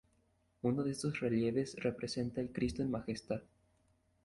[0.63, 3.41] Uno de estos relieves representa el Cristo en Majestad.